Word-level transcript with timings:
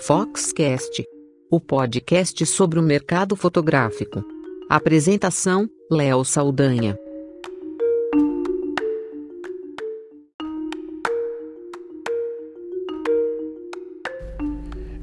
Foxcast, 0.00 1.04
o 1.50 1.60
podcast 1.60 2.46
sobre 2.46 2.78
o 2.78 2.82
mercado 2.82 3.34
fotográfico. 3.34 4.24
Apresentação: 4.70 5.68
Léo 5.90 6.24
Saldanha. 6.24 6.96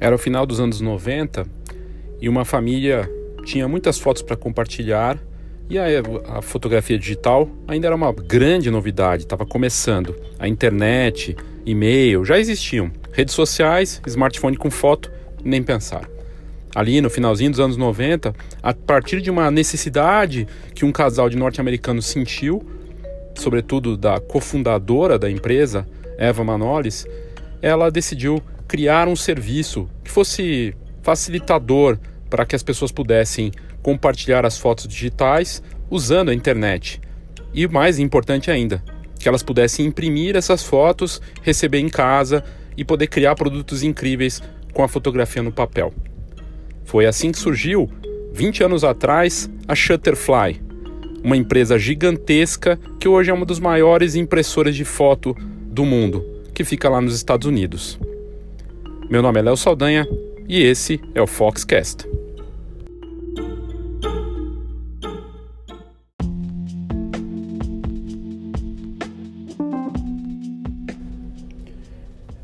Era 0.00 0.14
o 0.14 0.18
final 0.18 0.46
dos 0.46 0.60
anos 0.60 0.80
90 0.80 1.46
e 2.20 2.28
uma 2.28 2.44
família 2.44 3.08
tinha 3.44 3.68
muitas 3.68 3.98
fotos 3.98 4.22
para 4.22 4.36
compartilhar 4.36 5.22
e 5.68 5.78
a, 5.78 5.84
a, 6.38 6.42
fotografia 6.42 6.98
digital 6.98 7.50
ainda 7.68 7.88
era 7.88 7.94
uma 7.94 8.12
grande 8.12 8.70
novidade, 8.70 9.24
estava 9.24 9.44
começando. 9.44 10.16
A 10.38 10.48
internet, 10.48 11.36
e-mail 11.66 12.24
já 12.24 12.38
existiam. 12.38 12.90
Redes 13.16 13.34
sociais, 13.34 14.02
smartphone 14.06 14.58
com 14.58 14.70
foto, 14.70 15.10
nem 15.42 15.62
pensar. 15.62 16.06
Ali 16.74 17.00
no 17.00 17.08
finalzinho 17.08 17.50
dos 17.50 17.58
anos 17.58 17.78
90, 17.78 18.34
a 18.62 18.74
partir 18.74 19.22
de 19.22 19.30
uma 19.30 19.50
necessidade 19.50 20.46
que 20.74 20.84
um 20.84 20.92
casal 20.92 21.30
de 21.30 21.36
norte-americanos 21.38 22.04
sentiu, 22.04 22.62
sobretudo 23.34 23.96
da 23.96 24.20
cofundadora 24.20 25.18
da 25.18 25.30
empresa, 25.30 25.88
Eva 26.18 26.44
Manolis, 26.44 27.06
ela 27.62 27.90
decidiu 27.90 28.42
criar 28.68 29.08
um 29.08 29.16
serviço 29.16 29.88
que 30.04 30.10
fosse 30.10 30.76
facilitador 31.00 31.96
para 32.28 32.44
que 32.44 32.54
as 32.54 32.62
pessoas 32.62 32.92
pudessem 32.92 33.50
compartilhar 33.80 34.44
as 34.44 34.58
fotos 34.58 34.86
digitais 34.86 35.62
usando 35.88 36.28
a 36.28 36.34
internet. 36.34 37.00
E 37.54 37.66
mais 37.66 37.98
importante 37.98 38.50
ainda, 38.50 38.84
que 39.18 39.26
elas 39.26 39.42
pudessem 39.42 39.86
imprimir 39.86 40.36
essas 40.36 40.62
fotos, 40.62 41.22
receber 41.42 41.78
em 41.78 41.88
casa 41.88 42.44
e 42.76 42.84
poder 42.84 43.06
criar 43.06 43.34
produtos 43.34 43.82
incríveis 43.82 44.42
com 44.72 44.82
a 44.82 44.88
fotografia 44.88 45.42
no 45.42 45.52
papel. 45.52 45.92
Foi 46.84 47.06
assim 47.06 47.32
que 47.32 47.38
surgiu, 47.38 47.90
20 48.32 48.64
anos 48.64 48.84
atrás, 48.84 49.50
a 49.66 49.74
Shutterfly, 49.74 50.60
uma 51.24 51.36
empresa 51.36 51.78
gigantesca 51.78 52.78
que 53.00 53.08
hoje 53.08 53.30
é 53.30 53.34
uma 53.34 53.46
dos 53.46 53.58
maiores 53.58 54.14
impressoras 54.14 54.76
de 54.76 54.84
foto 54.84 55.36
do 55.66 55.84
mundo, 55.84 56.24
que 56.54 56.64
fica 56.64 56.88
lá 56.88 57.00
nos 57.00 57.14
Estados 57.14 57.46
Unidos. 57.46 57.98
Meu 59.10 59.22
nome 59.22 59.40
é 59.40 59.42
Léo 59.42 59.56
Saldanha 59.56 60.06
e 60.48 60.62
esse 60.62 61.00
é 61.14 61.22
o 61.22 61.26
Foxcast. 61.26 62.15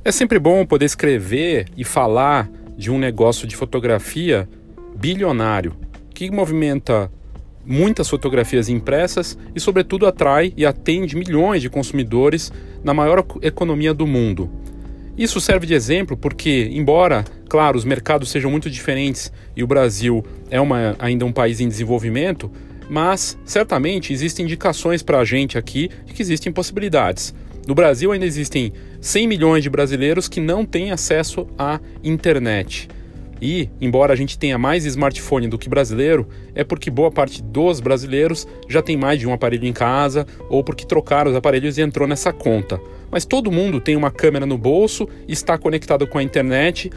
É 0.04 0.10
sempre 0.10 0.36
bom 0.40 0.66
poder 0.66 0.86
escrever 0.86 1.68
e 1.76 1.84
falar 1.84 2.50
de 2.76 2.90
um 2.90 2.98
negócio 2.98 3.46
de 3.46 3.54
fotografia 3.54 4.48
bilionário, 4.96 5.76
que 6.12 6.28
movimenta 6.28 7.08
muitas 7.64 8.08
fotografias 8.10 8.68
impressas 8.68 9.38
e, 9.54 9.60
sobretudo, 9.60 10.04
atrai 10.04 10.52
e 10.56 10.66
atende 10.66 11.14
milhões 11.14 11.62
de 11.62 11.70
consumidores 11.70 12.52
na 12.82 12.92
maior 12.92 13.24
economia 13.42 13.94
do 13.94 14.04
mundo. 14.04 14.50
Isso 15.16 15.40
serve 15.40 15.68
de 15.68 15.74
exemplo 15.74 16.16
porque, 16.16 16.68
embora, 16.72 17.24
claro, 17.48 17.78
os 17.78 17.84
mercados 17.84 18.28
sejam 18.28 18.50
muito 18.50 18.68
diferentes 18.68 19.32
e 19.54 19.62
o 19.62 19.68
Brasil 19.68 20.24
é 20.50 20.60
uma, 20.60 20.96
ainda 20.98 21.24
um 21.24 21.32
país 21.32 21.60
em 21.60 21.68
desenvolvimento, 21.68 22.50
mas 22.90 23.38
certamente 23.44 24.12
existem 24.12 24.46
indicações 24.46 25.00
para 25.00 25.20
a 25.20 25.24
gente 25.24 25.56
aqui 25.56 25.88
de 26.04 26.12
que 26.12 26.22
existem 26.22 26.52
possibilidades. 26.52 27.32
No 27.66 27.74
Brasil 27.74 28.10
ainda 28.10 28.26
existem 28.26 28.72
100 29.00 29.28
milhões 29.28 29.62
de 29.62 29.70
brasileiros 29.70 30.28
que 30.28 30.40
não 30.40 30.64
têm 30.64 30.90
acesso 30.90 31.46
à 31.56 31.80
internet. 32.02 32.88
E, 33.40 33.68
embora 33.80 34.12
a 34.12 34.16
gente 34.16 34.38
tenha 34.38 34.56
mais 34.56 34.84
smartphone 34.84 35.48
do 35.48 35.58
que 35.58 35.68
brasileiro, 35.68 36.28
é 36.54 36.62
porque 36.62 36.88
boa 36.88 37.10
parte 37.10 37.42
dos 37.42 37.80
brasileiros 37.80 38.46
já 38.68 38.80
tem 38.80 38.96
mais 38.96 39.18
de 39.18 39.26
um 39.26 39.32
aparelho 39.32 39.66
em 39.66 39.72
casa 39.72 40.24
ou 40.48 40.62
porque 40.62 40.86
trocaram 40.86 41.30
os 41.30 41.36
aparelhos 41.36 41.76
e 41.76 41.82
entrou 41.82 42.06
nessa 42.06 42.32
conta. 42.32 42.80
Mas 43.10 43.24
todo 43.24 43.50
mundo 43.50 43.80
tem 43.80 43.96
uma 43.96 44.12
câmera 44.12 44.46
no 44.46 44.56
bolso, 44.56 45.08
está 45.26 45.58
conectado 45.58 46.06
com 46.06 46.18
a 46.18 46.22
internet 46.22 46.88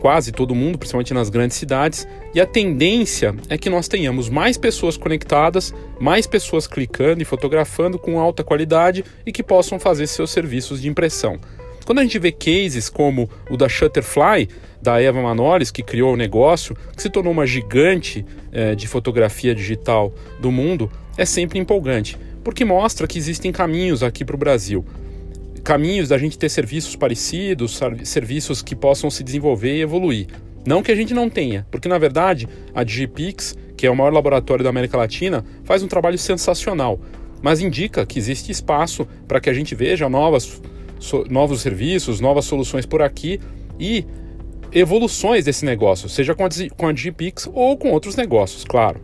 quase 0.00 0.32
todo 0.32 0.54
mundo, 0.54 0.78
principalmente 0.78 1.14
nas 1.14 1.30
grandes 1.30 1.56
cidades, 1.56 2.06
e 2.34 2.40
a 2.40 2.46
tendência 2.46 3.34
é 3.48 3.56
que 3.56 3.70
nós 3.70 3.88
tenhamos 3.88 4.28
mais 4.28 4.56
pessoas 4.56 4.96
conectadas, 4.96 5.74
mais 6.00 6.26
pessoas 6.26 6.66
clicando 6.66 7.22
e 7.22 7.24
fotografando 7.24 7.98
com 7.98 8.18
alta 8.18 8.44
qualidade 8.44 9.04
e 9.24 9.32
que 9.32 9.42
possam 9.42 9.78
fazer 9.78 10.06
seus 10.06 10.30
serviços 10.30 10.82
de 10.82 10.88
impressão. 10.88 11.38
Quando 11.84 12.00
a 12.00 12.02
gente 12.02 12.18
vê 12.18 12.32
cases 12.32 12.88
como 12.88 13.30
o 13.48 13.56
da 13.56 13.68
Shutterfly, 13.68 14.48
da 14.82 15.00
Eva 15.00 15.22
Manolis, 15.22 15.70
que 15.70 15.82
criou 15.82 16.14
o 16.14 16.16
negócio, 16.16 16.76
que 16.94 17.00
se 17.00 17.08
tornou 17.08 17.32
uma 17.32 17.46
gigante 17.46 18.26
eh, 18.52 18.74
de 18.74 18.88
fotografia 18.88 19.54
digital 19.54 20.12
do 20.40 20.50
mundo, 20.50 20.90
é 21.16 21.24
sempre 21.24 21.58
empolgante, 21.58 22.18
porque 22.42 22.64
mostra 22.64 23.06
que 23.06 23.18
existem 23.18 23.52
caminhos 23.52 24.02
aqui 24.02 24.24
para 24.24 24.34
o 24.34 24.38
Brasil 24.38 24.84
caminhos 25.66 26.08
da 26.08 26.16
gente 26.16 26.38
ter 26.38 26.48
serviços 26.48 26.94
parecidos, 26.94 27.80
serviços 28.04 28.62
que 28.62 28.76
possam 28.76 29.10
se 29.10 29.24
desenvolver 29.24 29.76
e 29.76 29.80
evoluir. 29.80 30.28
Não 30.64 30.80
que 30.80 30.92
a 30.92 30.94
gente 30.94 31.12
não 31.12 31.28
tenha, 31.28 31.66
porque 31.72 31.88
na 31.88 31.98
verdade 31.98 32.48
a 32.72 32.84
Digipix, 32.84 33.58
que 33.76 33.84
é 33.84 33.90
o 33.90 33.96
maior 33.96 34.12
laboratório 34.12 34.62
da 34.62 34.70
América 34.70 34.96
Latina, 34.96 35.44
faz 35.64 35.82
um 35.82 35.88
trabalho 35.88 36.16
sensacional, 36.18 37.00
mas 37.42 37.60
indica 37.60 38.06
que 38.06 38.16
existe 38.16 38.52
espaço 38.52 39.08
para 39.26 39.40
que 39.40 39.50
a 39.50 39.52
gente 39.52 39.74
veja 39.74 40.08
novas, 40.08 40.62
so, 41.00 41.24
novos 41.28 41.62
serviços, 41.62 42.20
novas 42.20 42.44
soluções 42.44 42.86
por 42.86 43.02
aqui 43.02 43.40
e 43.76 44.06
evoluções 44.70 45.44
desse 45.44 45.64
negócio, 45.64 46.08
seja 46.08 46.32
com 46.32 46.44
a, 46.44 46.48
com 46.76 46.86
a 46.86 46.92
Digipix 46.92 47.50
ou 47.52 47.76
com 47.76 47.90
outros 47.90 48.14
negócios, 48.14 48.62
claro. 48.62 49.00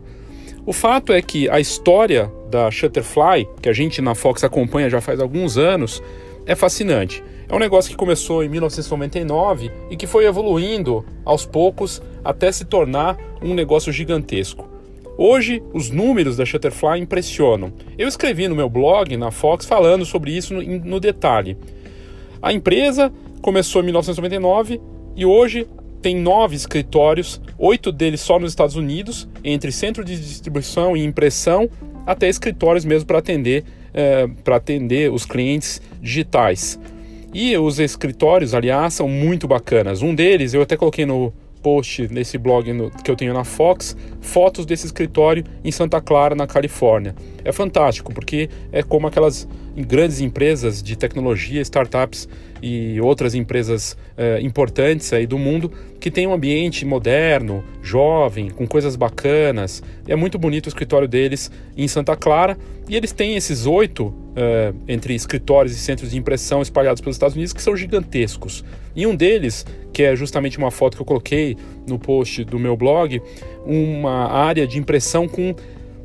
O 0.65 0.71
fato 0.71 1.11
é 1.11 1.21
que 1.21 1.49
a 1.49 1.59
história 1.59 2.31
da 2.49 2.71
Shutterfly, 2.71 3.49
que 3.61 3.67
a 3.67 3.73
gente 3.73 4.01
na 4.01 4.15
Fox 4.15 4.45
acompanha 4.45 4.89
já 4.89 5.01
faz 5.01 5.19
alguns 5.19 5.57
anos, 5.57 6.01
é 6.45 6.55
fascinante. 6.55 7.23
É 7.47 7.55
um 7.55 7.59
negócio 7.59 7.91
que 7.91 7.97
começou 7.97 8.43
em 8.43 8.49
1999 8.49 9.71
e 9.89 9.95
que 9.95 10.07
foi 10.07 10.25
evoluindo 10.25 11.05
aos 11.23 11.45
poucos 11.45 12.01
até 12.23 12.51
se 12.51 12.65
tornar 12.65 13.17
um 13.41 13.53
negócio 13.53 13.91
gigantesco. 13.91 14.67
Hoje, 15.17 15.61
os 15.73 15.91
números 15.91 16.37
da 16.37 16.45
Shutterfly 16.45 16.99
impressionam. 16.99 17.71
Eu 17.97 18.07
escrevi 18.07 18.47
no 18.47 18.55
meu 18.55 18.67
blog, 18.67 19.15
na 19.15 19.29
Fox, 19.29 19.65
falando 19.65 20.05
sobre 20.05 20.31
isso 20.31 20.55
no, 20.55 20.99
detalhe. 20.99 21.55
A 22.41 22.51
empresa 22.51 23.13
começou 23.41 23.81
em 23.81 23.85
1999 23.85 24.81
e 25.15 25.25
hoje 25.25 25.67
tem 26.01 26.15
nove 26.15 26.55
escritórios, 26.55 27.39
oito 27.57 27.91
deles 27.91 28.21
só 28.21 28.39
nos 28.39 28.51
Estados 28.51 28.75
Unidos, 28.75 29.29
entre 29.43 29.71
centro 29.71 30.03
de 30.03 30.19
distribuição 30.19 30.97
e 30.97 31.05
impressão, 31.05 31.69
até 32.05 32.27
escritórios 32.27 32.83
mesmo 32.83 33.05
para 33.05 33.19
atender 33.19 33.63
é, 33.93 34.27
para 34.43 34.55
atender 34.55 35.11
os 35.11 35.25
clientes 35.25 35.81
digitais. 36.01 36.79
E 37.33 37.57
os 37.57 37.79
escritórios, 37.79 38.53
aliás, 38.53 38.93
são 38.93 39.07
muito 39.07 39.47
bacanas. 39.47 40.01
Um 40.01 40.13
deles, 40.13 40.53
eu 40.53 40.61
até 40.61 40.77
coloquei 40.77 41.05
no 41.05 41.33
post 41.63 42.09
nesse 42.11 42.37
blog 42.37 42.71
no, 42.73 42.91
que 42.91 43.09
eu 43.09 43.15
tenho 43.15 43.33
na 43.33 43.45
Fox, 43.45 43.95
fotos 44.19 44.65
desse 44.65 44.85
escritório 44.85 45.43
em 45.63 45.71
Santa 45.71 46.01
Clara, 46.01 46.35
na 46.35 46.45
Califórnia. 46.45 47.15
É 47.43 47.51
fantástico, 47.51 48.13
porque 48.13 48.49
é 48.71 48.83
como 48.83 49.07
aquelas 49.07 49.47
grandes 49.75 50.21
empresas 50.21 50.83
de 50.83 50.95
tecnologia, 50.95 51.61
startups 51.61 52.27
e 52.61 52.99
outras 53.01 53.35
empresas 53.35 53.97
é, 54.15 54.39
importantes 54.41 55.11
aí 55.11 55.25
do 55.25 55.37
mundo 55.37 55.71
que 55.99 56.11
tem 56.11 56.27
um 56.27 56.33
ambiente 56.33 56.85
moderno, 56.85 57.63
jovem, 57.81 58.49
com 58.49 58.67
coisas 58.67 58.95
bacanas. 58.95 59.81
É 60.07 60.15
muito 60.15 60.37
bonito 60.37 60.67
o 60.67 60.69
escritório 60.69 61.07
deles 61.07 61.51
em 61.75 61.87
Santa 61.87 62.15
Clara 62.15 62.57
e 62.87 62.95
eles 62.95 63.11
têm 63.11 63.35
esses 63.35 63.65
oito 63.65 64.13
é, 64.35 64.73
entre 64.87 65.15
escritórios 65.15 65.75
e 65.75 65.79
centros 65.79 66.11
de 66.11 66.17
impressão 66.17 66.61
espalhados 66.61 67.01
pelos 67.01 67.15
Estados 67.15 67.35
Unidos 67.35 67.53
que 67.53 67.61
são 67.61 67.75
gigantescos. 67.75 68.63
E 68.95 69.07
um 69.07 69.15
deles, 69.15 69.65
que 69.91 70.03
é 70.03 70.15
justamente 70.15 70.57
uma 70.57 70.71
foto 70.71 70.95
que 70.95 71.01
eu 71.01 71.05
coloquei 71.05 71.57
no 71.87 71.97
post 71.97 72.43
do 72.43 72.59
meu 72.59 72.77
blog, 72.77 73.21
uma 73.65 74.31
área 74.31 74.67
de 74.67 74.77
impressão 74.77 75.27
com 75.27 75.55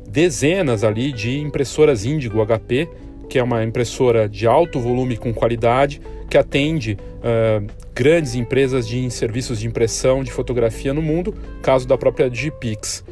dezenas 0.09 0.83
ali 0.83 1.11
de 1.11 1.39
impressoras 1.39 2.03
Índigo 2.03 2.43
HP, 2.45 2.89
que 3.29 3.37
é 3.37 3.43
uma 3.43 3.63
impressora 3.63 4.27
de 4.27 4.47
alto 4.47 4.79
volume 4.79 5.15
com 5.15 5.31
qualidade, 5.33 6.01
que 6.29 6.37
atende 6.37 6.97
uh, 7.19 7.65
grandes 7.93 8.33
empresas 8.33 8.87
de 8.87 9.09
serviços 9.11 9.59
de 9.59 9.67
impressão 9.67 10.23
de 10.23 10.31
fotografia 10.31 10.93
no 10.93 11.01
mundo, 11.01 11.35
caso 11.61 11.87
da 11.87 11.97
própria 11.97 12.29
Digipix. 12.29 13.03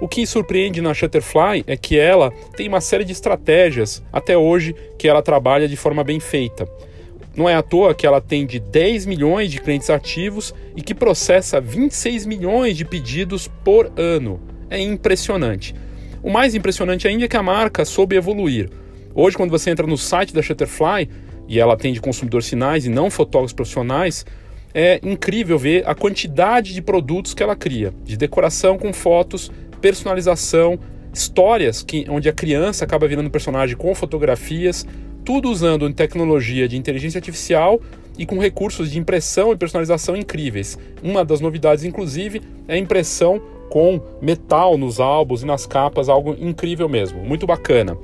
O 0.00 0.08
que 0.08 0.26
surpreende 0.26 0.80
na 0.80 0.94
Shutterfly 0.94 1.62
é 1.66 1.76
que 1.76 1.98
ela 1.98 2.32
tem 2.56 2.66
uma 2.66 2.80
série 2.80 3.04
de 3.04 3.12
estratégias 3.12 4.02
até 4.12 4.36
hoje 4.36 4.74
que 4.98 5.06
ela 5.06 5.22
trabalha 5.22 5.68
de 5.68 5.76
forma 5.76 6.02
bem 6.02 6.18
feita. 6.18 6.66
Não 7.36 7.48
é 7.48 7.54
à 7.54 7.62
toa 7.62 7.94
que 7.94 8.06
ela 8.06 8.16
atende 8.16 8.58
10 8.58 9.06
milhões 9.06 9.50
de 9.50 9.60
clientes 9.60 9.90
ativos 9.90 10.54
e 10.74 10.82
que 10.82 10.94
processa 10.94 11.60
26 11.60 12.26
milhões 12.26 12.76
de 12.76 12.84
pedidos 12.84 13.46
por 13.62 13.92
ano. 13.96 14.40
É 14.68 14.80
impressionante. 14.80 15.74
O 16.22 16.30
mais 16.30 16.54
impressionante 16.54 17.06
ainda 17.06 17.26
é 17.26 17.28
que 17.28 17.36
a 17.36 17.42
marca 17.42 17.84
soube 17.84 18.16
evoluir. 18.16 18.70
Hoje, 19.14 19.36
quando 19.36 19.50
você 19.50 19.70
entra 19.70 19.86
no 19.86 19.98
site 19.98 20.32
da 20.32 20.42
Shutterfly, 20.42 21.08
e 21.48 21.58
ela 21.58 21.74
atende 21.74 22.00
consumidores 22.00 22.48
finais 22.48 22.86
e 22.86 22.88
não 22.88 23.10
fotógrafos 23.10 23.52
profissionais, 23.52 24.24
é 24.72 25.00
incrível 25.02 25.58
ver 25.58 25.82
a 25.84 25.96
quantidade 25.96 26.72
de 26.72 26.80
produtos 26.80 27.34
que 27.34 27.42
ela 27.42 27.56
cria, 27.56 27.92
de 28.04 28.16
decoração 28.16 28.78
com 28.78 28.92
fotos, 28.92 29.50
personalização, 29.80 30.78
histórias 31.12 31.82
que, 31.82 32.06
onde 32.08 32.28
a 32.28 32.32
criança 32.32 32.84
acaba 32.84 33.08
virando 33.08 33.28
personagem 33.28 33.76
com 33.76 33.92
fotografias, 33.96 34.86
tudo 35.24 35.50
usando 35.50 35.92
tecnologia 35.92 36.68
de 36.68 36.76
inteligência 36.76 37.18
artificial 37.18 37.80
e 38.16 38.24
com 38.24 38.38
recursos 38.38 38.90
de 38.90 38.98
impressão 38.98 39.52
e 39.52 39.56
personalização 39.56 40.16
incríveis. 40.16 40.78
Uma 41.02 41.24
das 41.24 41.40
novidades, 41.40 41.82
inclusive, 41.84 42.40
é 42.68 42.74
a 42.74 42.78
impressão 42.78 43.42
com 43.68 44.00
metal 44.22 44.78
nos 44.78 45.00
álbuns 45.00 45.42
e 45.42 45.46
nas 45.46 45.66
capas, 45.66 46.08
algo 46.08 46.36
incrível 46.38 46.88
mesmo, 46.88 47.24
muito 47.24 47.46
bacana. 47.46 47.96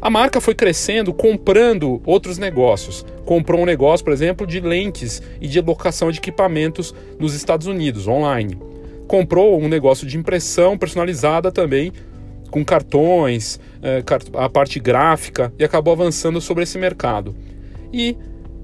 A 0.00 0.10
marca 0.10 0.40
foi 0.40 0.54
crescendo 0.54 1.12
comprando 1.12 2.02
outros 2.04 2.38
negócios. 2.38 3.04
Comprou 3.24 3.62
um 3.62 3.64
negócio, 3.64 4.04
por 4.04 4.12
exemplo, 4.12 4.46
de 4.46 4.60
lentes 4.60 5.22
e 5.40 5.48
de 5.48 5.60
locação 5.60 6.10
de 6.10 6.18
equipamentos 6.18 6.94
nos 7.18 7.34
Estados 7.34 7.66
Unidos, 7.66 8.06
online. 8.06 8.58
Comprou 9.06 9.60
um 9.60 9.68
negócio 9.68 10.06
de 10.06 10.16
impressão 10.16 10.76
personalizada 10.76 11.50
também, 11.50 11.92
com 12.50 12.64
cartões, 12.64 13.58
eh, 13.82 14.02
a 14.34 14.48
parte 14.48 14.78
gráfica, 14.78 15.52
e 15.58 15.64
acabou 15.64 15.92
avançando 15.92 16.40
sobre 16.40 16.64
esse 16.64 16.78
mercado. 16.78 17.34
E, 17.92 18.16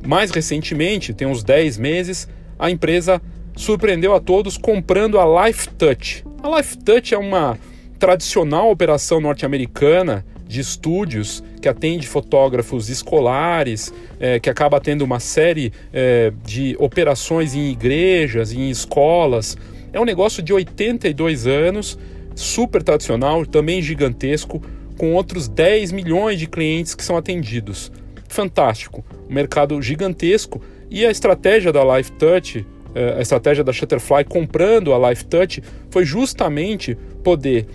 mais 0.06 0.30
recentemente, 0.30 1.14
tem 1.14 1.26
uns 1.26 1.42
10 1.42 1.78
meses, 1.78 2.28
a 2.58 2.70
empresa 2.70 3.20
surpreendeu 3.56 4.14
a 4.14 4.20
todos 4.20 4.56
comprando 4.56 5.18
a 5.18 5.46
Life 5.46 5.68
Touch. 5.70 6.24
A 6.42 6.56
Life 6.56 6.78
Touch 6.78 7.14
é 7.14 7.18
uma 7.18 7.58
tradicional 7.98 8.70
operação 8.70 9.20
norte-americana 9.20 10.24
de 10.52 10.60
estúdios 10.60 11.42
que 11.62 11.68
atende 11.68 12.06
fotógrafos 12.06 12.90
escolares, 12.90 13.92
é, 14.20 14.38
que 14.38 14.50
acaba 14.50 14.78
tendo 14.78 15.02
uma 15.02 15.18
série 15.18 15.72
é, 15.92 16.30
de 16.44 16.76
operações 16.78 17.54
em 17.54 17.70
igrejas, 17.70 18.52
em 18.52 18.68
escolas. 18.68 19.56
É 19.94 19.98
um 19.98 20.04
negócio 20.04 20.42
de 20.42 20.52
82 20.52 21.46
anos, 21.46 21.98
super 22.34 22.82
tradicional, 22.82 23.46
também 23.46 23.80
gigantesco, 23.80 24.62
com 24.98 25.14
outros 25.14 25.48
10 25.48 25.90
milhões 25.90 26.38
de 26.38 26.46
clientes 26.46 26.94
que 26.94 27.02
são 27.02 27.16
atendidos. 27.16 27.90
Fantástico, 28.28 29.02
um 29.28 29.32
mercado 29.32 29.80
gigantesco 29.80 30.60
e 30.90 31.06
a 31.06 31.10
estratégia 31.10 31.72
da 31.72 31.96
Life 31.96 32.12
Touch, 32.12 32.66
é, 32.94 33.14
a 33.14 33.22
estratégia 33.22 33.64
da 33.64 33.72
Shutterfly 33.72 34.24
comprando 34.24 34.92
a 34.92 35.08
Life 35.08 35.24
Touch 35.24 35.62
foi 35.90 36.04
justamente 36.04 36.94
poder 37.24 37.66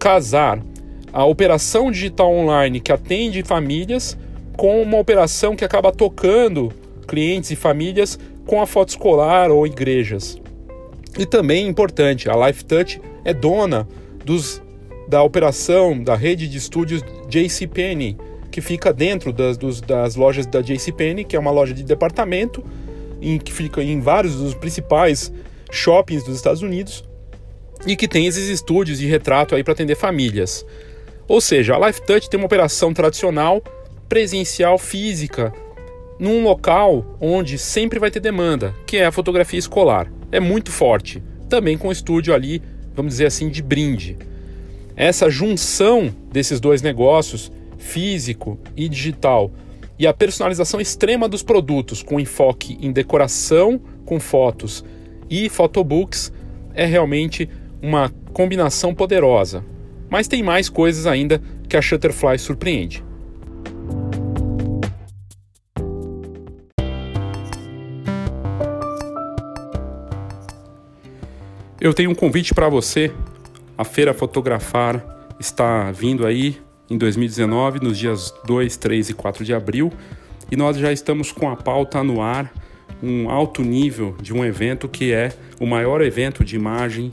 casar 0.00 0.60
a 1.12 1.24
operação 1.24 1.90
digital 1.90 2.32
online 2.32 2.80
que 2.80 2.92
atende 2.92 3.42
famílias 3.42 4.16
com 4.56 4.82
uma 4.82 4.98
operação 4.98 5.54
que 5.54 5.64
acaba 5.64 5.92
tocando 5.92 6.72
clientes 7.06 7.50
e 7.50 7.56
famílias 7.56 8.18
com 8.46 8.60
a 8.60 8.66
foto 8.66 8.90
escolar 8.90 9.50
ou 9.50 9.66
igrejas. 9.66 10.40
E 11.18 11.24
também 11.24 11.66
importante, 11.66 12.28
a 12.28 12.46
Life 12.46 12.64
Touch 12.64 13.00
é 13.24 13.32
dona 13.32 13.88
dos, 14.24 14.62
da 15.08 15.22
operação 15.22 16.02
da 16.02 16.14
rede 16.14 16.48
de 16.48 16.58
estúdios 16.58 17.02
JCPenney, 17.28 18.16
que 18.50 18.60
fica 18.60 18.92
dentro 18.92 19.32
das, 19.32 19.56
dos, 19.56 19.80
das 19.80 20.16
lojas 20.16 20.46
da 20.46 20.60
JCPenney, 20.60 21.24
que 21.24 21.36
é 21.36 21.38
uma 21.38 21.50
loja 21.50 21.72
de 21.72 21.82
departamento, 21.82 22.64
em, 23.20 23.38
que 23.38 23.52
fica 23.52 23.82
em 23.82 24.00
vários 24.00 24.36
dos 24.36 24.54
principais 24.54 25.32
shoppings 25.70 26.24
dos 26.24 26.36
Estados 26.36 26.62
Unidos, 26.62 27.04
e 27.86 27.94
que 27.94 28.08
tem 28.08 28.26
esses 28.26 28.48
estúdios 28.48 28.98
de 28.98 29.06
retrato 29.06 29.54
aí 29.54 29.62
para 29.62 29.72
atender 29.72 29.94
famílias. 29.94 30.64
Ou 31.28 31.42
seja, 31.42 31.76
a 31.76 31.86
Life 31.86 32.00
Touch 32.06 32.30
tem 32.30 32.40
uma 32.40 32.46
operação 32.46 32.94
tradicional, 32.94 33.62
presencial, 34.08 34.78
física, 34.78 35.52
num 36.18 36.42
local 36.42 37.16
onde 37.20 37.58
sempre 37.58 37.98
vai 37.98 38.10
ter 38.10 38.20
demanda, 38.20 38.74
que 38.86 38.96
é 38.96 39.04
a 39.04 39.12
fotografia 39.12 39.58
escolar. 39.58 40.10
É 40.32 40.40
muito 40.40 40.72
forte, 40.72 41.22
também 41.46 41.76
com 41.76 41.88
o 41.88 41.92
estúdio 41.92 42.34
ali, 42.34 42.62
vamos 42.94 43.12
dizer 43.12 43.26
assim, 43.26 43.50
de 43.50 43.62
brinde. 43.62 44.16
Essa 44.96 45.28
junção 45.30 46.12
desses 46.32 46.58
dois 46.60 46.80
negócios, 46.80 47.52
físico 47.76 48.58
e 48.74 48.88
digital, 48.88 49.52
e 49.98 50.06
a 50.06 50.14
personalização 50.14 50.80
extrema 50.80 51.28
dos 51.28 51.42
produtos, 51.42 52.02
com 52.02 52.18
enfoque 52.18 52.78
em 52.80 52.90
decoração 52.90 53.80
com 54.06 54.18
fotos 54.18 54.84
e 55.28 55.48
photobooks, 55.48 56.32
é 56.72 56.86
realmente 56.86 57.50
uma 57.82 58.10
combinação 58.32 58.94
poderosa. 58.94 59.62
Mas 60.10 60.26
tem 60.28 60.42
mais 60.42 60.68
coisas 60.68 61.06
ainda 61.06 61.40
que 61.68 61.76
a 61.76 61.82
Shutterfly 61.82 62.38
surpreende. 62.38 63.04
Eu 71.80 71.94
tenho 71.94 72.10
um 72.10 72.14
convite 72.14 72.52
para 72.52 72.68
você. 72.68 73.12
A 73.76 73.84
Feira 73.84 74.12
Fotografar 74.12 75.04
está 75.38 75.92
vindo 75.92 76.26
aí 76.26 76.58
em 76.90 76.98
2019, 76.98 77.80
nos 77.80 77.98
dias 77.98 78.34
2, 78.46 78.76
3 78.76 79.10
e 79.10 79.14
4 79.14 79.44
de 79.44 79.54
abril, 79.54 79.92
e 80.50 80.56
nós 80.56 80.76
já 80.76 80.90
estamos 80.90 81.30
com 81.30 81.48
a 81.48 81.54
pauta 81.54 82.02
no 82.02 82.20
ar, 82.22 82.52
um 83.02 83.30
alto 83.30 83.62
nível 83.62 84.16
de 84.20 84.32
um 84.32 84.44
evento 84.44 84.88
que 84.88 85.12
é 85.12 85.32
o 85.60 85.66
maior 85.66 86.00
evento 86.00 86.42
de 86.42 86.56
imagem, 86.56 87.12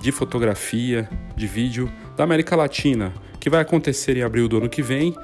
de 0.00 0.12
fotografia, 0.12 1.08
de 1.36 1.46
vídeo 1.46 1.90
da 2.18 2.24
América 2.24 2.56
Latina, 2.56 3.14
que 3.38 3.48
vai 3.48 3.60
acontecer 3.62 4.16
em 4.16 4.22
abril 4.22 4.48
do 4.48 4.56
ano 4.56 4.68
que 4.68 4.82
vem. 4.82 5.14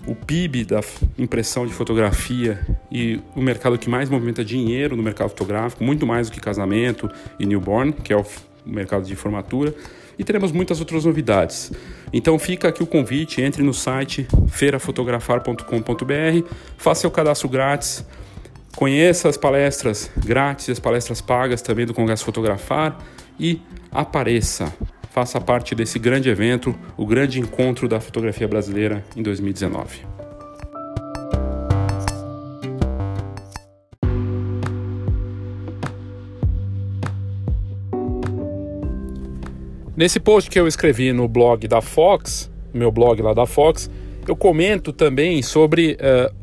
o 0.06 0.14
PIB 0.14 0.64
da 0.64 0.80
impressão 1.18 1.66
de 1.66 1.72
fotografia 1.72 2.64
e 2.92 3.20
o 3.34 3.42
mercado 3.42 3.76
que 3.76 3.90
mais 3.90 4.08
movimenta 4.08 4.44
dinheiro 4.44 4.94
no 4.94 5.02
mercado 5.02 5.30
fotográfico, 5.30 5.82
muito 5.82 6.06
mais 6.06 6.28
do 6.28 6.34
que 6.34 6.40
casamento 6.40 7.10
e 7.40 7.46
newborn, 7.46 7.92
que 7.92 8.12
é 8.12 8.16
o 8.16 8.24
mercado 8.64 9.04
de 9.04 9.16
formatura. 9.16 9.74
E 10.18 10.24
teremos 10.24 10.52
muitas 10.52 10.80
outras 10.80 11.04
novidades. 11.04 11.70
Então 12.12 12.38
fica 12.38 12.68
aqui 12.68 12.82
o 12.82 12.86
convite, 12.86 13.42
entre 13.42 13.62
no 13.62 13.74
site 13.74 14.26
feirafotografar.com.br, 14.48 16.48
faça 16.78 17.02
seu 17.02 17.10
cadastro 17.10 17.48
grátis, 17.48 18.04
conheça 18.76 19.28
as 19.28 19.36
palestras 19.36 20.10
grátis, 20.16 20.70
as 20.70 20.78
palestras 20.78 21.20
pagas 21.20 21.60
também 21.62 21.84
do 21.84 21.92
Congresso 21.92 22.24
Fotografar 22.24 22.96
e 23.38 23.60
apareça. 23.90 24.72
Faça 25.10 25.40
parte 25.40 25.74
desse 25.74 25.98
grande 25.98 26.28
evento, 26.28 26.74
o 26.96 27.04
grande 27.06 27.40
encontro 27.40 27.88
da 27.88 28.00
fotografia 28.00 28.48
brasileira 28.48 29.04
em 29.16 29.22
2019. 29.22 30.13
Nesse 39.96 40.18
post 40.18 40.50
que 40.50 40.58
eu 40.58 40.66
escrevi 40.66 41.12
no 41.12 41.28
blog 41.28 41.68
da 41.68 41.80
Fox, 41.80 42.50
meu 42.72 42.90
blog 42.90 43.22
lá 43.22 43.32
da 43.32 43.46
Fox, 43.46 43.88
eu 44.26 44.34
comento 44.34 44.92
também 44.92 45.40
sobre 45.40 45.96
uh, 46.00 46.34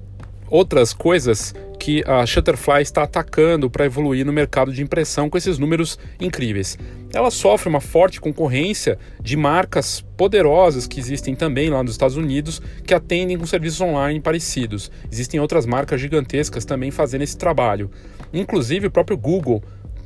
outras 0.49 0.93
coisas 0.93 1.53
que 1.77 2.01
a 2.07 2.25
Shutterfly 2.25 2.81
está 2.81 3.03
atacando 3.03 3.69
para 3.69 3.85
evoluir 3.85 4.25
no 4.25 4.31
mercado 4.31 4.71
de 4.71 4.81
impressão 4.81 5.29
com 5.29 5.37
esses 5.37 5.57
números 5.57 5.99
incríveis. 6.17 6.79
Ela 7.13 7.29
sofre 7.29 7.67
uma 7.67 7.81
forte 7.81 8.21
concorrência 8.21 8.97
de 9.21 9.35
marcas 9.35 9.99
poderosas 10.15 10.87
que 10.87 10.97
existem 11.01 11.35
também 11.35 11.69
lá 11.69 11.83
nos 11.83 11.91
Estados 11.91 12.15
Unidos 12.15 12.61
que 12.85 12.93
atendem 12.93 13.37
com 13.37 13.45
serviços 13.45 13.81
online 13.81 14.21
parecidos. 14.21 14.89
Existem 15.11 15.41
outras 15.41 15.65
marcas 15.65 15.99
gigantescas 15.99 16.63
também 16.63 16.89
fazendo 16.89 17.23
esse 17.23 17.37
trabalho. 17.37 17.91
Inclusive 18.31 18.87
o 18.87 18.91
próprio 18.91 19.17
Google 19.17 19.61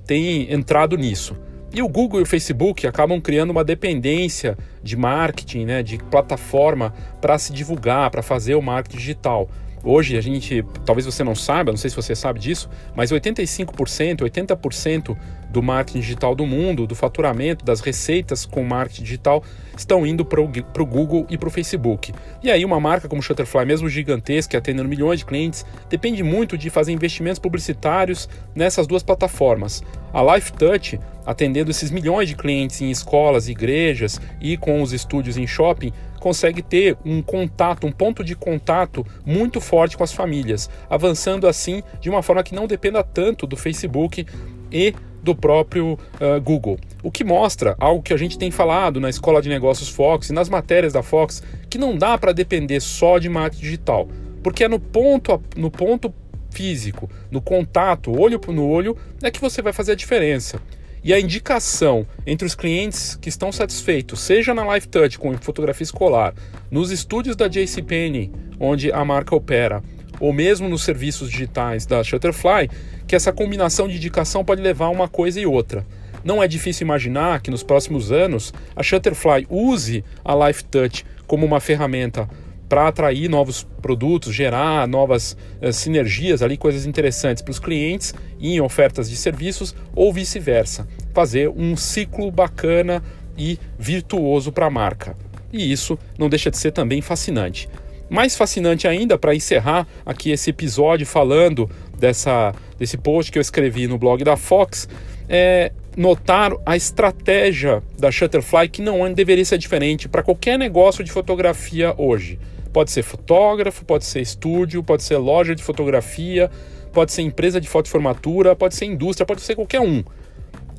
tem 0.08 0.52
entrado 0.52 0.98
nisso. 0.98 1.36
E 1.76 1.82
o 1.82 1.90
Google 1.90 2.22
e 2.22 2.24
o 2.24 2.26
Facebook 2.26 2.88
acabam 2.88 3.20
criando 3.20 3.50
uma 3.50 3.62
dependência 3.62 4.58
de 4.82 4.96
marketing, 4.96 5.66
né, 5.66 5.84
de 5.84 5.98
plataforma 5.98 6.94
para 7.20 7.38
se 7.38 7.52
divulgar, 7.52 8.10
para 8.10 8.24
fazer 8.24 8.56
o 8.56 8.62
marketing 8.62 8.96
digital. 8.96 9.50
Hoje 9.88 10.18
a 10.18 10.22
gente, 10.22 10.66
talvez 10.84 11.06
você 11.06 11.24
não 11.24 11.36
saiba, 11.36 11.72
não 11.72 11.78
sei 11.78 11.92
se 11.92 11.96
você 11.96 12.16
sabe 12.16 12.40
disso, 12.40 12.68
mas 12.96 13.12
85%, 13.12 14.22
80% 14.22 15.16
do 15.52 15.62
marketing 15.62 16.00
digital 16.00 16.34
do 16.34 16.44
mundo, 16.44 16.88
do 16.88 16.96
faturamento, 16.96 17.64
das 17.64 17.82
receitas 17.82 18.48
com 18.48 18.64
marketing 18.64 19.04
digital, 19.04 19.44
estão 19.78 20.06
indo 20.06 20.26
para 20.26 20.42
o 20.42 20.86
Google 20.86 21.28
e 21.30 21.38
para 21.38 21.48
o 21.48 21.52
Facebook. 21.52 22.12
E 22.42 22.50
aí 22.50 22.66
uma 22.66 22.80
marca 22.80 23.08
como 23.08 23.22
Shutterfly, 23.22 23.64
mesmo 23.64 23.88
gigantesca, 23.88 24.58
atendendo 24.58 24.90
milhões 24.90 25.20
de 25.20 25.26
clientes, 25.26 25.64
depende 25.88 26.24
muito 26.24 26.58
de 26.58 26.72
fazer 26.72 26.92
investimentos 26.92 27.38
publicitários 27.38 28.28
nessas 28.56 28.88
duas 28.88 29.04
plataformas. 29.04 29.84
A 30.12 30.24
LifeTouch, 30.34 31.00
atendendo 31.26 31.70
esses 31.70 31.92
milhões 31.92 32.28
de 32.28 32.36
clientes 32.36 32.82
em 32.82 32.90
escolas, 32.90 33.48
igrejas 33.48 34.20
e 34.42 34.58
com 34.58 34.82
os 34.82 34.94
estúdios 34.94 35.38
em 35.38 35.46
shopping, 35.46 35.94
consegue 36.26 36.64
ter 36.64 36.98
um 37.06 37.22
contato, 37.22 37.86
um 37.86 37.92
ponto 37.92 38.24
de 38.24 38.36
contato 38.36 39.06
muito 39.24 39.62
forte 39.62 39.96
com 39.96 40.04
as 40.04 40.12
famílias, 40.12 40.68
avançando 40.90 41.48
assim 41.48 41.84
de 42.02 42.10
uma 42.10 42.24
forma 42.24 42.42
que 42.42 42.56
não 42.56 42.66
dependa 42.66 43.04
tanto 43.04 43.46
do 43.46 43.56
Facebook 43.56 44.26
e 44.72 44.96
do 45.22 45.36
próprio 45.36 45.94
uh, 45.94 46.42
Google. 46.42 46.80
O 47.04 47.12
que 47.12 47.24
mostra 47.24 47.76
algo 47.80 48.02
que 48.02 48.12
a 48.12 48.18
gente 48.18 48.40
tem 48.40 48.50
falado 48.50 49.00
na 49.00 49.08
Escola 49.08 49.40
de 49.40 49.50
Negócios 49.50 49.88
Fox 49.88 50.32
e 50.32 50.34
nas 50.34 50.50
matérias 50.50 50.94
da 50.94 51.04
Fox, 51.04 51.44
que 51.70 51.78
não 51.78 51.96
dá 51.96 52.18
para 52.18 52.32
depender 52.32 52.80
só 52.80 53.20
de 53.20 53.30
marketing 53.30 53.62
digital, 53.62 54.08
porque 54.42 54.64
é 54.64 54.68
no 54.68 54.80
ponto, 54.80 55.40
no 55.56 55.70
ponto 55.70 56.12
físico, 56.50 57.08
no 57.30 57.40
contato, 57.40 58.20
olho 58.20 58.42
no 58.48 58.68
olho, 58.68 58.98
é 59.22 59.30
que 59.30 59.40
você 59.40 59.62
vai 59.62 59.74
fazer 59.74 59.92
a 59.92 59.96
diferença. 59.96 60.60
E 61.06 61.14
a 61.14 61.20
indicação 61.20 62.04
entre 62.26 62.48
os 62.48 62.56
clientes 62.56 63.16
que 63.22 63.30
estão 63.30 63.52
satisfeitos, 63.52 64.22
seja 64.22 64.56
na 64.56 64.74
Life 64.74 64.88
Touch 64.88 65.20
com 65.20 65.38
fotografia 65.38 65.84
escolar, 65.84 66.34
nos 66.72 66.90
estúdios 66.90 67.36
da 67.36 67.48
JCPenney, 67.48 68.32
onde 68.60 68.92
a 68.92 69.06
marca 69.06 69.36
opera, 69.36 69.84
ou 70.20 70.34
mesmo 70.34 70.68
nos 70.68 70.84
serviços 70.84 71.30
digitais 71.30 71.86
da 71.86 72.04
Shutterfly, 72.04 72.72
que 73.08 73.16
essa 73.16 73.32
combinação 73.32 73.88
de 73.88 73.98
indicação 73.98 74.44
pode 74.44 74.64
levar 74.64 74.86
a 74.86 74.90
uma 74.90 75.08
coisa 75.08 75.40
e 75.40 75.46
outra. 75.46 75.86
Não 76.24 76.42
é 76.42 76.48
difícil 76.48 76.86
imaginar 76.86 77.40
que 77.40 77.52
nos 77.52 77.62
próximos 77.62 78.12
anos 78.12 78.52
a 78.76 78.82
Shutterfly 78.82 79.46
use 79.48 80.04
a 80.24 80.48
Life 80.48 80.64
Touch 80.64 81.06
como 81.28 81.46
uma 81.46 81.60
ferramenta 81.60 82.28
para 82.68 82.88
atrair 82.88 83.30
novos 83.30 83.66
produtos, 83.82 84.34
gerar 84.34 84.88
novas 84.88 85.38
uh, 85.62 85.72
sinergias 85.72 86.42
ali, 86.42 86.58
coisas 86.58 86.86
interessantes 86.86 87.44
para 87.44 87.52
os 87.52 87.60
clientes 87.60 88.14
em 88.40 88.60
ofertas 88.62 89.10
de 89.10 89.16
serviços 89.16 89.76
ou 89.96 90.12
vice-versa. 90.12 90.88
Fazer 91.14 91.50
um 91.50 91.76
ciclo 91.76 92.32
bacana 92.32 93.04
e 93.38 93.60
virtuoso 93.78 94.52
para 94.52 94.66
a 94.66 94.70
marca. 94.70 95.16
E 95.52 95.72
isso 95.72 95.98
não 96.18 96.30
deixa 96.30 96.50
de 96.50 96.58
ser 96.58 96.72
também 96.72 97.02
fascinante. 97.02 97.70
Mais 98.10 98.36
fascinante 98.36 98.88
ainda, 98.88 99.18
para 99.18 99.34
encerrar 99.34 99.88
aqui 100.06 100.32
esse 100.32 100.52
episódio 100.52 101.06
falando 101.06 101.70
dessa, 101.98 102.54
desse 102.78 102.98
post 102.98 103.32
que 103.32 103.38
eu 103.38 103.42
escrevi 103.42 103.88
no 103.88 103.98
blog 103.98 104.24
da 104.24 104.38
Fox, 104.38 104.88
é 105.28 105.72
notar 105.98 106.52
a 106.66 106.76
estratégia 106.76 107.82
da 107.98 108.12
Shutterfly 108.12 108.68
que 108.70 108.82
não 108.82 109.12
deveria 109.14 109.46
ser 109.46 109.58
diferente 109.58 110.08
para 110.08 110.22
qualquer 110.22 110.60
negócio 110.60 111.04
de 111.04 111.12
fotografia 111.12 111.96
hoje. 111.98 112.38
Pode 112.76 112.92
ser 112.92 113.04
fotógrafo, 113.04 113.86
pode 113.86 114.04
ser 114.04 114.20
estúdio, 114.20 114.84
pode 114.84 115.02
ser 115.02 115.16
loja 115.16 115.56
de 115.56 115.64
fotografia, 115.64 116.52
pode 116.92 117.14
ser 117.14 117.22
empresa 117.22 117.62
de 117.62 117.70
foto 117.70 117.88
formatura, 117.88 118.54
pode 118.54 118.76
ser 118.76 118.84
indústria, 118.84 119.26
pode 119.26 119.40
ser 119.40 119.56
qualquer 119.56 119.80
um. 119.80 120.04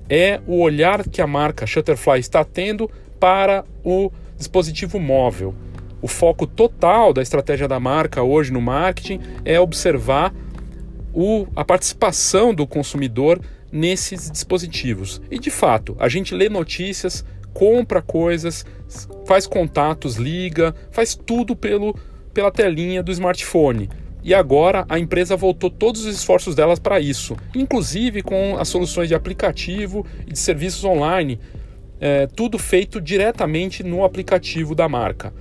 É 0.07 0.39
o 0.47 0.61
olhar 0.61 1.09
que 1.09 1.23
a 1.23 1.27
marca 1.27 1.67
Shutterfly 1.67 2.21
está 2.21 2.45
tendo 2.45 2.91
para 3.19 3.65
o 3.83 4.13
dispositivo 4.37 5.01
móvel. 5.01 5.55
O 6.03 6.07
foco 6.07 6.47
total 6.47 7.15
da 7.15 7.23
estratégia 7.23 7.67
da 7.67 7.81
marca 7.81 8.23
hoje 8.23 8.53
no 8.53 8.61
marketing 8.61 9.19
é 9.43 9.59
observar 9.59 10.35
o, 11.15 11.47
a 11.57 11.65
participação 11.65 12.55
do 12.55 12.67
consumidor 12.67 13.41
nesses 13.73 14.31
dispositivos. 14.31 15.23
E 15.31 15.39
de 15.39 15.51
fato, 15.51 15.97
a 15.99 16.11
gente 16.11 16.35
lê 16.35 16.51
notícias, 16.51 17.25
compra 17.57 18.03
coisas, 18.03 18.67
faz 19.25 19.47
contatos, 19.47 20.17
liga, 20.17 20.75
faz 20.91 21.15
tudo 21.15 21.57
pelo, 21.57 21.97
pela 22.35 22.53
telinha 22.53 23.03
do 23.03 23.11
smartphone. 23.11 23.89
E 24.23 24.35
agora 24.35 24.85
a 24.91 24.99
empresa 24.99 25.37
voltou 25.37 25.71
todos 25.71 26.05
os 26.05 26.15
esforços 26.15 26.55
delas 26.55 26.79
para 26.79 27.01
isso, 27.01 27.35
inclusive 27.55 28.21
com 28.21 28.59
as 28.59 28.69
soluções 28.69 29.09
de 29.09 29.15
aplicativo 29.15 30.05
e 30.27 30.33
de 30.33 30.39
serviços 30.39 30.85
online, 30.85 31.41
é, 31.99 32.27
tudo 32.27 32.59
feito 32.59 33.01
diretamente 33.01 33.83
no 33.83 34.05
aplicativo 34.05 34.75
da 34.75 34.87
marca. 34.87 35.33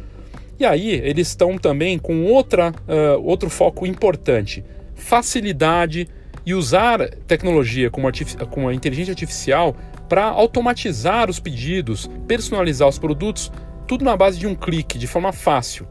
E 0.57 0.63
aí 0.63 0.91
eles 0.91 1.27
estão 1.27 1.57
também 1.57 1.99
com 1.99 2.23
outra, 2.27 2.71
uh, 2.87 3.21
outro 3.21 3.49
foco 3.49 3.85
importante: 3.85 4.63
facilidade 4.95 6.07
e 6.45 6.53
usar 6.53 7.09
tecnologia 7.27 7.89
como, 7.89 8.07
como 8.49 8.69
a 8.69 8.73
inteligência 8.73 9.11
artificial 9.11 9.75
para 10.07 10.25
automatizar 10.25 11.29
os 11.29 11.39
pedidos, 11.39 12.09
personalizar 12.27 12.87
os 12.87 12.99
produtos, 12.99 13.51
tudo 13.87 14.05
na 14.05 14.15
base 14.15 14.37
de 14.37 14.45
um 14.45 14.55
clique, 14.55 14.97
de 14.97 15.07
forma 15.07 15.31
fácil. 15.31 15.87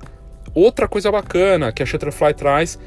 Outra 0.55 0.87
coisa 0.87 1.11
bacana 1.11 1.73
que 1.73 1.83
a 1.83 1.87
Shutterfly 1.87 2.35
traz 2.35 2.79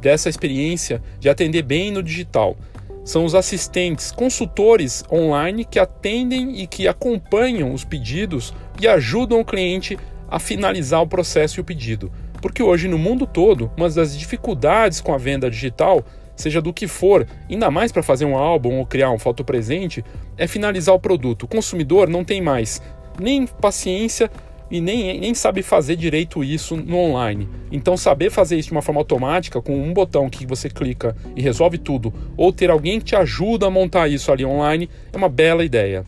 dessa 0.00 0.28
experiência 0.28 1.02
de 1.18 1.28
atender 1.28 1.62
bem 1.62 1.90
no 1.90 2.02
digital 2.02 2.56
são 3.04 3.24
os 3.24 3.34
assistentes, 3.36 4.10
consultores 4.10 5.04
online 5.10 5.64
que 5.64 5.78
atendem 5.78 6.60
e 6.60 6.66
que 6.66 6.88
acompanham 6.88 7.72
os 7.72 7.84
pedidos 7.84 8.52
e 8.80 8.88
ajudam 8.88 9.40
o 9.40 9.44
cliente 9.44 9.96
a 10.28 10.40
finalizar 10.40 11.00
o 11.02 11.06
processo 11.06 11.58
e 11.58 11.60
o 11.60 11.64
pedido. 11.64 12.10
Porque 12.42 12.62
hoje 12.62 12.88
no 12.88 12.98
mundo 12.98 13.24
todo, 13.24 13.70
uma 13.76 13.88
das 13.88 14.16
dificuldades 14.18 15.00
com 15.00 15.14
a 15.14 15.18
venda 15.18 15.48
digital 15.48 16.04
seja 16.36 16.60
do 16.60 16.72
que 16.72 16.86
for, 16.86 17.26
ainda 17.50 17.70
mais 17.70 17.90
para 17.90 18.02
fazer 18.02 18.24
um 18.24 18.36
álbum 18.36 18.78
ou 18.78 18.86
criar 18.86 19.10
um 19.10 19.18
foto 19.18 19.42
presente, 19.42 20.04
é 20.36 20.46
finalizar 20.46 20.94
o 20.94 21.00
produto. 21.00 21.44
O 21.44 21.48
consumidor 21.48 22.08
não 22.08 22.24
tem 22.24 22.40
mais 22.40 22.80
nem 23.18 23.46
paciência 23.46 24.30
e 24.70 24.80
nem, 24.80 25.20
nem 25.20 25.34
sabe 25.34 25.62
fazer 25.62 25.96
direito 25.96 26.42
isso 26.42 26.76
no 26.76 26.98
online. 26.98 27.48
Então, 27.70 27.96
saber 27.96 28.30
fazer 28.30 28.56
isso 28.56 28.68
de 28.68 28.72
uma 28.72 28.82
forma 28.82 29.00
automática, 29.00 29.62
com 29.62 29.80
um 29.80 29.92
botão 29.92 30.28
que 30.28 30.46
você 30.46 30.68
clica 30.68 31.16
e 31.34 31.40
resolve 31.40 31.78
tudo, 31.78 32.12
ou 32.36 32.52
ter 32.52 32.70
alguém 32.70 32.98
que 32.98 33.06
te 33.06 33.16
ajuda 33.16 33.66
a 33.66 33.70
montar 33.70 34.08
isso 34.08 34.30
ali 34.30 34.44
online, 34.44 34.90
é 35.12 35.16
uma 35.16 35.28
bela 35.28 35.64
ideia. 35.64 36.04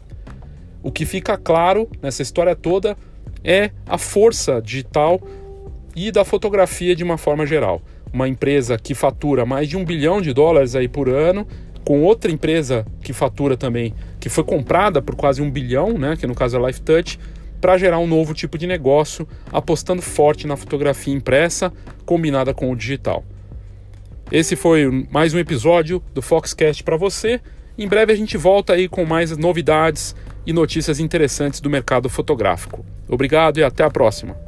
O 0.83 0.91
que 0.91 1.05
fica 1.05 1.37
claro 1.37 1.89
nessa 2.03 2.23
história 2.23 2.55
toda 2.55 2.97
é 3.45 3.71
a 3.87 3.97
força 3.97 4.61
digital 4.61 5.21
e 5.95 6.11
da 6.11 6.25
fotografia 6.25 6.95
de 6.95 7.03
uma 7.03 7.17
forma 7.17 7.47
geral 7.47 7.83
uma 8.13 8.29
empresa 8.29 8.79
que 8.79 8.95
fatura 8.95 9.45
mais 9.45 9.69
de 9.69 9.77
um 9.77 9.85
bilhão 9.85 10.21
de 10.21 10.33
dólares 10.33 10.75
aí 10.75 10.89
por 10.89 11.09
ano, 11.09 11.47
com 11.85 12.03
outra 12.03 12.31
empresa 12.31 12.87
que 13.03 13.13
fatura 13.13 13.57
também, 13.57 13.95
que 14.21 14.29
foi 14.29 14.45
comprada 14.45 15.01
por 15.01 15.15
quase 15.15 15.41
um 15.41 15.51
bilhão, 15.51 15.97
né, 15.97 16.17
que 16.17 16.27
no 16.27 16.35
caso 16.35 16.57
é 16.57 16.63
a 16.63 16.67
LifeTouch, 16.67 17.19
para 17.61 17.79
gerar 17.79 17.99
um 17.99 18.07
novo 18.07 18.35
tipo 18.35 18.57
de 18.57 18.67
negócio, 18.67 19.27
apostando 19.53 20.03
forte 20.03 20.47
na 20.47 20.57
fotografia 20.57 21.15
impressa 21.15 21.73
combinada 22.05 22.55
com 22.55 22.71
o 22.71 22.77
digital. 22.77 23.25
Esse 24.31 24.55
foi 24.55 25.07
mais 25.11 25.33
um 25.33 25.39
episódio 25.39 26.03
do 26.13 26.21
Foxcast 26.21 26.85
para 26.85 26.97
você. 26.97 27.41
Em 27.77 27.89
breve 27.89 28.13
a 28.13 28.17
gente 28.17 28.37
volta 28.37 28.75
aí 28.75 28.87
com 28.89 29.05
mais 29.05 29.37
novidades 29.37 30.15
e 30.47 30.53
notícias 30.53 31.01
interessantes 31.01 31.61
do 31.61 31.71
mercado 31.71 32.09
fotográfico. 32.09 32.85
Obrigado 33.09 33.59
e 33.59 33.65
até 33.65 33.85
a 33.85 33.91
próxima. 33.91 34.48